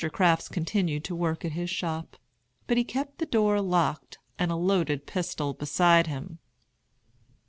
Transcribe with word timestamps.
Crafts 0.11 0.49
continued 0.49 1.03
to 1.03 1.15
work 1.15 1.45
at 1.45 1.51
his 1.51 1.69
shop; 1.69 2.17
but 2.65 2.75
he 2.75 2.83
kept 2.83 3.19
the 3.19 3.25
door 3.27 3.61
locked, 3.61 4.17
and 4.39 4.51
a 4.51 4.55
loaded 4.55 5.05
pistol 5.05 5.53
beside 5.53 6.07
him. 6.07 6.39